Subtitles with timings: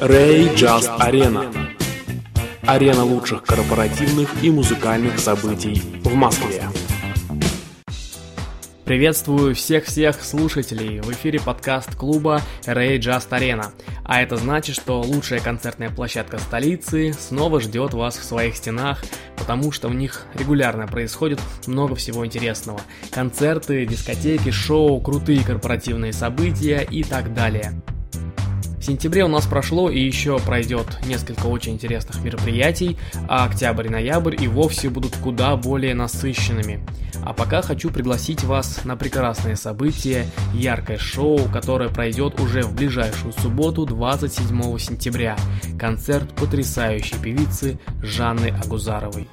[0.00, 1.52] Ray Just Arena.
[2.62, 6.64] Арена лучших корпоративных и музыкальных событий в Москве.
[8.86, 11.00] Приветствую всех-всех слушателей!
[11.02, 13.72] В эфире подкаст клуба Ray Just Arena.
[14.02, 19.04] А это значит, что лучшая концертная площадка столицы снова ждет вас в своих стенах,
[19.36, 22.80] потому что в них регулярно происходит много всего интересного.
[23.10, 27.74] Концерты, дискотеки, шоу, крутые корпоративные события и так далее.
[28.90, 32.96] Сентябре у нас прошло и еще пройдет несколько очень интересных мероприятий,
[33.28, 36.84] а октябрь и ноябрь и вовсе будут куда более насыщенными.
[37.22, 43.32] А пока хочу пригласить вас на прекрасное событие, яркое шоу, которое пройдет уже в ближайшую
[43.32, 45.36] субботу 27 сентября.
[45.78, 49.28] Концерт потрясающей певицы Жанны Агузаровой.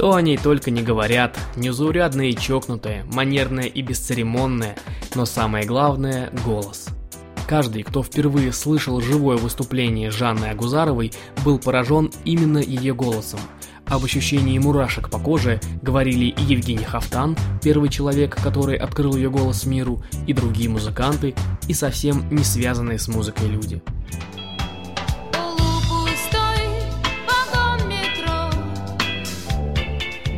[0.00, 4.74] Что о ней только не говорят, незаурядная и чокнутая, манерная и бесцеремонная,
[5.14, 6.86] но самое главное– голос.
[7.46, 11.12] Каждый, кто впервые слышал живое выступление Жанны Агузаровой,
[11.44, 13.40] был поражен именно ее голосом.
[13.88, 19.66] Об ощущении мурашек по коже говорили и Евгений Хафтан, первый человек, который открыл ее голос
[19.66, 21.34] миру, и другие музыканты,
[21.68, 23.82] и совсем не связанные с музыкой люди.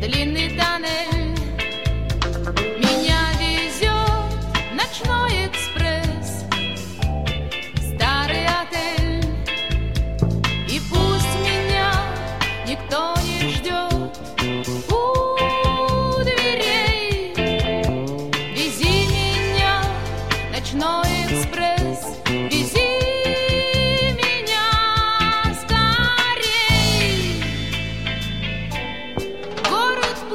[0.07, 1.33] длинный тоннель.
[2.77, 3.93] Меня везет
[4.73, 6.43] ночной экспресс,
[7.95, 9.23] старый отель.
[10.67, 11.93] И пусть меня
[12.67, 14.17] никто не ждет
[14.91, 17.33] у дверей.
[18.53, 19.83] Вези меня,
[20.51, 21.82] ночной экспресс.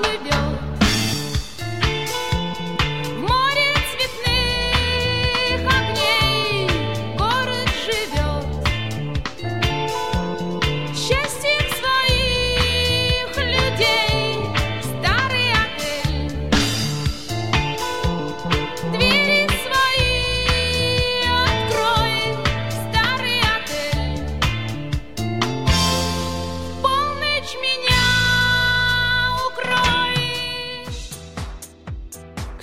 [0.03, 0.48] we do.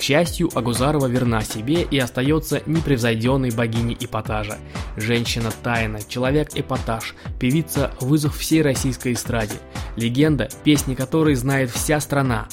[0.06, 4.56] Счастью, Агузарова верна себе и остается непревзойденной богиней эпатажа.
[4.96, 9.56] Женщина-тайна, человек-эпатаж, певица вызов всей российской эстраде.
[9.96, 12.46] Легенда, песни которой знает вся страна.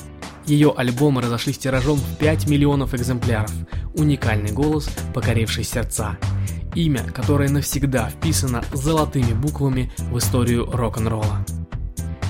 [0.48, 3.54] Ее альбомы разошлись тиражом в 5 миллионов экземпляров.
[3.94, 6.18] Уникальный голос, покоривший сердца.
[6.74, 11.46] Имя, которое навсегда вписано золотыми буквами в историю рок-н-ролла.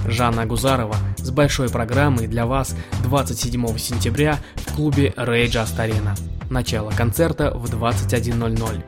[0.06, 6.18] Жанна Гузарова с большой программой для вас 27 сентября в клубе Just Arena.
[6.50, 8.84] Начало концерта в 21.00.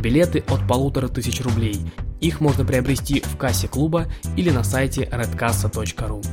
[0.00, 1.80] Билеты от полутора тысяч рублей.
[2.20, 4.06] Их можно приобрести в кассе клуба
[4.36, 6.24] или на сайте redcassa.ru.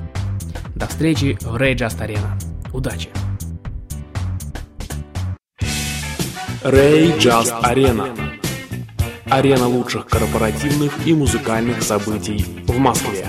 [0.76, 2.40] До встречи в Just Arena.
[2.74, 3.10] Удачи!
[6.64, 8.10] Ray Just Arena.
[9.30, 13.28] Арена лучших корпоративных и музыкальных событий в Москве.